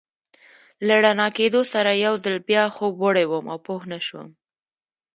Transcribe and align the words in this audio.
له 0.87 0.95
رڼا 1.03 1.27
کېدو 1.37 1.61
سره 1.73 1.91
یو 2.05 2.13
ځل 2.23 2.35
بیا 2.49 2.63
خوب 2.75 2.93
وړی 3.03 3.25
وم 3.27 3.45
او 3.53 3.57
پوه 3.65 3.81
نه 3.91 3.99
شوم. 4.07 4.27